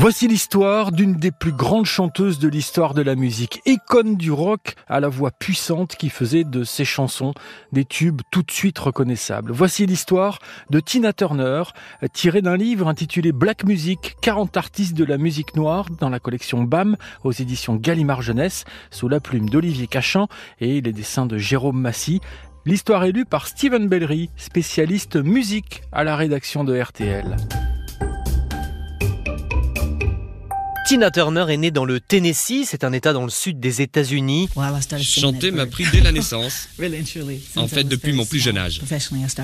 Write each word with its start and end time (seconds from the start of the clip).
Voici 0.00 0.28
l'histoire 0.28 0.92
d'une 0.92 1.16
des 1.16 1.32
plus 1.32 1.50
grandes 1.50 1.84
chanteuses 1.84 2.38
de 2.38 2.46
l'histoire 2.46 2.94
de 2.94 3.02
la 3.02 3.16
musique, 3.16 3.60
icône 3.66 4.14
du 4.14 4.30
rock 4.30 4.76
à 4.86 5.00
la 5.00 5.08
voix 5.08 5.32
puissante 5.32 5.96
qui 5.96 6.08
faisait 6.08 6.44
de 6.44 6.62
ses 6.62 6.84
chansons 6.84 7.34
des 7.72 7.84
tubes 7.84 8.22
tout 8.30 8.44
de 8.44 8.50
suite 8.52 8.78
reconnaissables. 8.78 9.50
Voici 9.50 9.86
l'histoire 9.86 10.38
de 10.70 10.78
Tina 10.78 11.12
Turner, 11.12 11.64
tirée 12.12 12.42
d'un 12.42 12.56
livre 12.56 12.86
intitulé 12.86 13.32
Black 13.32 13.64
Music, 13.64 14.14
40 14.22 14.56
artistes 14.56 14.96
de 14.96 15.04
la 15.04 15.18
musique 15.18 15.56
noire 15.56 15.86
dans 15.98 16.10
la 16.10 16.20
collection 16.20 16.62
BAM 16.62 16.96
aux 17.24 17.32
éditions 17.32 17.74
Gallimard 17.74 18.22
Jeunesse, 18.22 18.66
sous 18.92 19.08
la 19.08 19.18
plume 19.18 19.48
d'Olivier 19.48 19.88
Cachan 19.88 20.28
et 20.60 20.80
les 20.80 20.92
dessins 20.92 21.26
de 21.26 21.38
Jérôme 21.38 21.80
Massy. 21.80 22.20
L'histoire 22.66 23.02
est 23.02 23.12
lue 23.12 23.24
par 23.24 23.48
Steven 23.48 23.88
Bellery, 23.88 24.30
spécialiste 24.36 25.16
musique 25.16 25.82
à 25.90 26.04
la 26.04 26.14
rédaction 26.14 26.62
de 26.62 26.80
RTL. 26.80 27.34
Tina 30.88 31.10
Turner 31.10 31.44
est 31.50 31.58
née 31.58 31.70
dans 31.70 31.84
le 31.84 32.00
Tennessee, 32.00 32.64
c'est 32.64 32.82
un 32.82 32.94
état 32.94 33.12
dans 33.12 33.24
le 33.24 33.30
sud 33.30 33.60
des 33.60 33.82
États-Unis. 33.82 34.48
Chanter 35.02 35.50
m'a 35.50 35.66
pris 35.66 35.84
dès 35.92 36.00
la 36.00 36.12
naissance. 36.12 36.66
En 37.56 37.68
fait, 37.68 37.84
depuis 37.84 38.12
mon 38.12 38.24
plus 38.24 38.38
jeune 38.38 38.56
âge. 38.56 38.80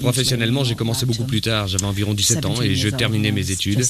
Professionnellement, 0.00 0.64
j'ai 0.64 0.74
commencé 0.74 1.06
beaucoup 1.06 1.26
plus 1.26 1.40
tard, 1.40 1.68
j'avais 1.68 1.84
environ 1.84 2.12
17 2.12 2.44
ans 2.44 2.60
et 2.60 2.74
je 2.74 2.88
terminais 2.88 3.30
mes 3.30 3.52
études. 3.52 3.84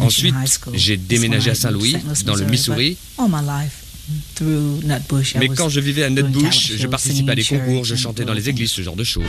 Ensuite, 0.00 0.34
j'ai 0.74 0.98
déménagé 0.98 1.50
à 1.50 1.54
Saint-Louis, 1.54 1.96
dans 2.26 2.34
le 2.34 2.44
Missouri. 2.44 2.98
Mais 5.36 5.48
quand 5.48 5.70
je 5.70 5.80
vivais 5.80 6.02
à 6.02 6.10
Nutbush, 6.10 6.72
je 6.76 6.86
participais 6.88 7.32
à 7.32 7.34
des 7.36 7.44
concours, 7.44 7.86
je 7.86 7.94
chantais 7.94 8.26
dans 8.26 8.34
les 8.34 8.50
églises, 8.50 8.72
ce 8.72 8.82
genre 8.82 8.96
de 8.96 9.04
choses. 9.04 9.24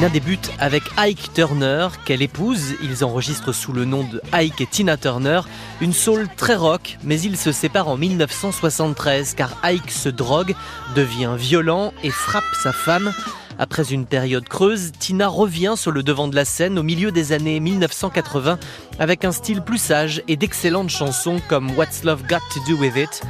Tina 0.00 0.08
débute 0.08 0.50
avec 0.58 0.82
Ike 0.96 1.34
Turner, 1.34 1.88
qu'elle 2.06 2.22
épouse. 2.22 2.72
Ils 2.82 3.04
enregistrent 3.04 3.52
sous 3.52 3.74
le 3.74 3.84
nom 3.84 4.02
de 4.02 4.22
Ike 4.32 4.62
et 4.62 4.66
Tina 4.66 4.96
Turner 4.96 5.42
une 5.82 5.92
soul 5.92 6.26
très 6.38 6.54
rock, 6.54 6.96
mais 7.04 7.20
ils 7.20 7.36
se 7.36 7.52
séparent 7.52 7.88
en 7.88 7.98
1973 7.98 9.34
car 9.34 9.50
Ike 9.62 9.90
se 9.90 10.08
drogue, 10.08 10.54
devient 10.94 11.34
violent 11.36 11.92
et 12.02 12.08
frappe 12.08 12.44
sa 12.62 12.72
femme. 12.72 13.12
Après 13.58 13.92
une 13.92 14.06
période 14.06 14.48
creuse, 14.48 14.90
Tina 14.98 15.28
revient 15.28 15.74
sur 15.76 15.90
le 15.90 16.02
devant 16.02 16.28
de 16.28 16.34
la 16.34 16.46
scène 16.46 16.78
au 16.78 16.82
milieu 16.82 17.12
des 17.12 17.32
années 17.32 17.60
1980 17.60 18.58
avec 18.98 19.26
un 19.26 19.32
style 19.32 19.60
plus 19.60 19.76
sage 19.76 20.22
et 20.28 20.36
d'excellentes 20.38 20.88
chansons 20.88 21.42
comme 21.46 21.76
What's 21.76 22.04
Love 22.04 22.22
Got 22.26 22.38
to 22.54 22.60
Do 22.66 22.78
With 22.80 22.96
It? 22.96 23.22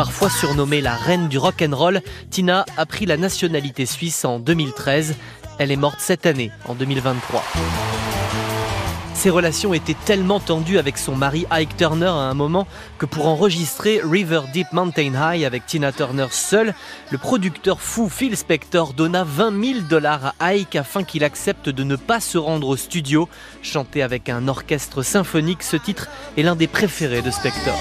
Parfois 0.00 0.30
surnommée 0.30 0.80
la 0.80 0.94
reine 0.94 1.28
du 1.28 1.36
rock 1.36 1.60
and 1.60 1.76
roll, 1.76 2.00
Tina 2.30 2.64
a 2.78 2.86
pris 2.86 3.04
la 3.04 3.18
nationalité 3.18 3.84
suisse 3.84 4.24
en 4.24 4.38
2013. 4.38 5.14
Elle 5.58 5.70
est 5.70 5.76
morte 5.76 5.98
cette 6.00 6.24
année, 6.24 6.50
en 6.66 6.74
2023. 6.74 7.44
Ses 9.12 9.28
relations 9.28 9.74
étaient 9.74 9.96
tellement 10.06 10.40
tendues 10.40 10.78
avec 10.78 10.96
son 10.96 11.16
mari 11.16 11.44
Ike 11.50 11.76
Turner 11.76 12.06
à 12.06 12.30
un 12.30 12.32
moment 12.32 12.66
que 12.96 13.04
pour 13.04 13.26
enregistrer 13.26 14.00
River 14.02 14.40
Deep 14.54 14.68
Mountain 14.72 15.12
High 15.12 15.44
avec 15.44 15.66
Tina 15.66 15.92
Turner 15.92 16.28
seule, 16.30 16.72
le 17.10 17.18
producteur 17.18 17.82
fou 17.82 18.08
Phil 18.08 18.38
Spector 18.38 18.94
donna 18.94 19.22
20 19.22 19.62
000 19.62 19.80
dollars 19.80 20.32
à 20.40 20.54
Ike 20.54 20.76
afin 20.76 21.04
qu'il 21.04 21.24
accepte 21.24 21.68
de 21.68 21.84
ne 21.84 21.96
pas 21.96 22.20
se 22.20 22.38
rendre 22.38 22.68
au 22.68 22.76
studio. 22.78 23.28
Chanter 23.60 24.02
avec 24.02 24.30
un 24.30 24.48
orchestre 24.48 25.02
symphonique, 25.02 25.62
ce 25.62 25.76
titre 25.76 26.08
est 26.38 26.42
l'un 26.42 26.56
des 26.56 26.68
préférés 26.68 27.20
de 27.20 27.30
Spector. 27.30 27.78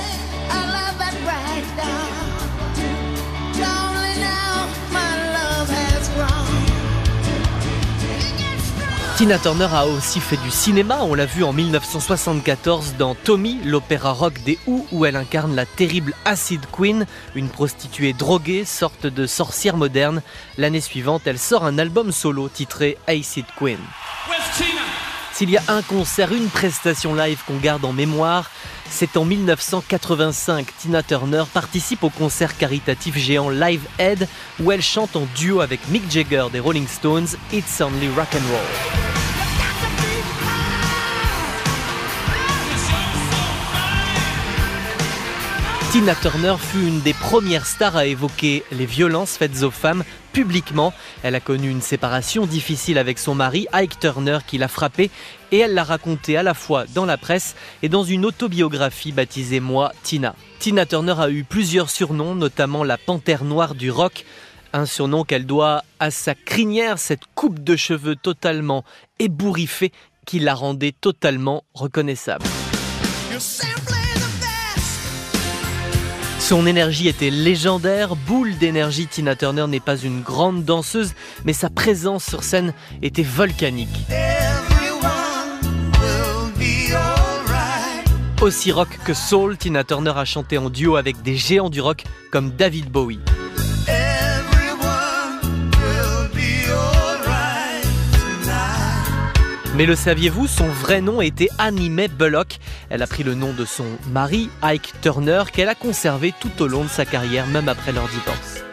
Tina 9.19 9.38
Turner 9.38 9.68
a 9.74 9.85
aussi 9.85 10.22
fait 10.22 10.38
du 10.38 10.50
cinéma, 10.50 11.00
on 11.02 11.13
l'a 11.13 11.25
vu 11.25 11.44
en 11.44 11.52
1974 11.52 12.94
dans 12.97 13.16
Tommy, 13.16 13.59
l'opéra 13.66 14.13
rock 14.13 14.41
des 14.46 14.57
Who, 14.66 14.88
où 14.94 15.03
elle 15.03 15.18
incarne 15.18 15.57
la 15.57 15.66
terrible 15.66 16.13
Acid 16.24 16.62
Queen, 16.72 17.06
une 17.35 17.50
prostituée 17.50 18.13
droguée, 18.13 18.63
sorte 18.63 19.08
de 19.08 19.28
sorcière 19.28 19.75
moderne. 19.75 20.22
L'année 20.58 20.79
suivante, 20.79 21.24
elle 21.25 21.38
sort 21.38 21.66
un 21.66 21.78
album 21.79 22.13
solo 22.13 22.47
titré 22.47 22.97
Acid 23.08 23.44
Queen. 23.58 23.79
S'il 25.34 25.50
y 25.50 25.58
a 25.58 25.63
un 25.68 25.81
concert, 25.81 26.31
une 26.31 26.47
prestation 26.47 27.13
live 27.13 27.41
qu'on 27.46 27.58
garde 27.58 27.84
en 27.84 27.91
mémoire, 27.91 28.50
c'est 28.89 29.17
en 29.17 29.25
1985. 29.25 30.67
Tina 30.77 31.03
Turner 31.03 31.44
participe 31.53 32.03
au 32.03 32.09
concert 32.09 32.57
caritatif 32.57 33.17
géant 33.17 33.50
Live 33.50 33.88
Aid 33.97 34.27
où 34.59 34.72
elle 34.72 34.81
chante 34.81 35.16
en 35.16 35.27
duo 35.35 35.61
avec 35.61 35.88
Mick 35.89 36.09
Jagger 36.09 36.45
des 36.51 36.59
Rolling 36.59 36.88
Stones 36.88 37.28
It's 37.51 37.81
Only 37.81 38.09
Rock 38.09 38.29
and 38.33 38.51
Roll. 38.51 39.19
Tina 45.91 46.13
Turner 46.13 46.53
fut 46.59 46.85
une 46.85 47.01
des 47.01 47.16
premières 47.16 47.66
stars 47.66 47.97
à 47.97 48.05
évoquer 48.05 48.63
les 48.72 48.85
violences 48.85 49.38
faites 49.38 49.63
aux 49.63 49.72
femmes 49.72 50.03
publiquement. 50.33 50.94
Elle 51.23 51.33
a 51.33 51.39
connu 51.39 51.67
une 51.67 51.81
séparation 51.81 52.45
difficile 52.45 53.00
avec 53.00 53.17
son 53.17 53.33
mari, 53.33 53.66
Ike 53.73 53.99
Turner, 53.99 54.38
qui 54.45 54.59
l'a 54.59 54.67
frappée, 54.67 55.09
et 55.51 55.57
elle 55.57 55.73
l'a 55.73 55.83
raconté 55.83 56.38
à 56.38 56.44
la 56.44 56.53
fois 56.53 56.85
dans 56.94 57.05
la 57.05 57.17
presse 57.17 57.55
et 57.81 57.89
dans 57.89 58.03
une 58.03 58.23
autobiographie 58.23 59.11
baptisée 59.11 59.59
Moi, 59.59 59.91
Tina. 60.03 60.35
Tina 60.59 60.85
Turner 60.85 61.16
a 61.17 61.31
eu 61.31 61.44
plusieurs 61.44 61.89
surnoms, 61.89 62.35
notamment 62.35 62.83
la 62.83 62.99
panthère 62.99 63.44
noire 63.44 63.73
du 63.73 63.89
rock, 63.89 64.25
un 64.73 64.85
surnom 64.85 65.23
qu'elle 65.23 65.47
doit 65.47 65.83
à 65.99 66.11
sa 66.11 66.35
crinière, 66.35 66.99
cette 66.99 67.25
coupe 67.33 67.63
de 67.63 67.75
cheveux 67.75 68.16
totalement 68.16 68.83
ébouriffée 69.17 69.91
qui 70.28 70.38
la 70.38 70.53
rendait 70.53 70.94
totalement 71.01 71.63
reconnaissable. 71.73 72.45
Son 76.49 76.65
énergie 76.65 77.07
était 77.07 77.29
légendaire, 77.29 78.15
boule 78.15 78.57
d'énergie, 78.57 79.05
Tina 79.05 79.35
Turner 79.35 79.67
n'est 79.67 79.79
pas 79.79 79.97
une 79.97 80.23
grande 80.23 80.65
danseuse, 80.65 81.13
mais 81.45 81.53
sa 81.53 81.69
présence 81.69 82.25
sur 82.25 82.41
scène 82.41 82.73
était 83.03 83.21
volcanique. 83.21 84.07
Aussi 88.41 88.71
rock 88.71 88.97
que 89.05 89.13
soul, 89.13 89.57
Tina 89.57 89.83
Turner 89.83 90.13
a 90.15 90.25
chanté 90.25 90.57
en 90.57 90.71
duo 90.71 90.95
avec 90.95 91.21
des 91.21 91.35
géants 91.35 91.69
du 91.69 91.81
rock 91.81 92.03
comme 92.31 92.49
David 92.49 92.89
Bowie. 92.89 93.19
Mais 99.79 99.85
le 99.85 99.95
saviez-vous, 99.95 100.45
son 100.47 100.67
vrai 100.67 101.00
nom 101.00 101.22
était 101.22 101.47
Annie 101.57 101.90
Mae 101.90 102.09
Bullock. 102.09 102.57
Elle 102.90 103.01
a 103.01 103.07
pris 103.07 103.23
le 103.23 103.34
nom 103.34 103.53
de 103.53 103.63
son 103.63 103.85
mari, 104.12 104.50
Ike 104.62 104.91
Turner, 105.01 105.44
qu'elle 105.53 105.69
a 105.69 105.73
conservé 105.73 106.34
tout 106.41 106.62
au 106.62 106.67
long 106.67 106.84
de 106.84 106.90
sa 106.90 107.06
carrière, 107.06 107.47
même 107.47 107.69
après 107.69 107.94
leur 107.94 108.09
divorce. 108.09 108.69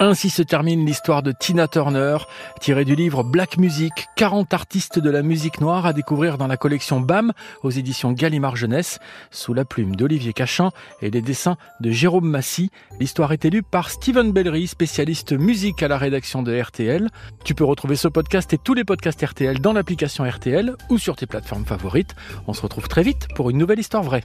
Ainsi 0.00 0.30
se 0.30 0.42
termine 0.42 0.86
l'histoire 0.86 1.24
de 1.24 1.32
Tina 1.32 1.66
Turner, 1.66 2.18
tirée 2.60 2.84
du 2.84 2.94
livre 2.94 3.24
Black 3.24 3.56
Music, 3.56 4.06
40 4.14 4.54
artistes 4.54 5.00
de 5.00 5.10
la 5.10 5.22
musique 5.22 5.60
noire 5.60 5.86
à 5.86 5.92
découvrir 5.92 6.38
dans 6.38 6.46
la 6.46 6.56
collection 6.56 7.00
BAM 7.00 7.32
aux 7.64 7.70
éditions 7.70 8.12
Gallimard 8.12 8.54
Jeunesse, 8.54 9.00
sous 9.32 9.54
la 9.54 9.64
plume 9.64 9.96
d'Olivier 9.96 10.32
Cachan 10.32 10.70
et 11.02 11.10
les 11.10 11.20
dessins 11.20 11.56
de 11.80 11.90
Jérôme 11.90 12.28
Massy. 12.28 12.70
L'histoire 13.00 13.32
est 13.32 13.44
élue 13.44 13.64
par 13.64 13.90
Steven 13.90 14.30
Bellery, 14.30 14.68
spécialiste 14.68 15.32
musique 15.32 15.82
à 15.82 15.88
la 15.88 15.98
rédaction 15.98 16.44
de 16.44 16.56
RTL. 16.56 17.08
Tu 17.44 17.56
peux 17.56 17.64
retrouver 17.64 17.96
ce 17.96 18.06
podcast 18.06 18.52
et 18.52 18.58
tous 18.58 18.74
les 18.74 18.84
podcasts 18.84 19.20
RTL 19.20 19.58
dans 19.58 19.72
l'application 19.72 20.22
RTL 20.22 20.76
ou 20.90 20.98
sur 20.98 21.16
tes 21.16 21.26
plateformes 21.26 21.64
favorites. 21.64 22.14
On 22.46 22.52
se 22.52 22.62
retrouve 22.62 22.86
très 22.86 23.02
vite 23.02 23.26
pour 23.34 23.50
une 23.50 23.58
nouvelle 23.58 23.80
histoire 23.80 24.04
vraie. 24.04 24.22